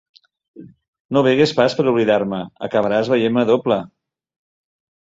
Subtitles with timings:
[1.17, 3.83] No begues pas per oblidar-me: acabaràs veient-me doble.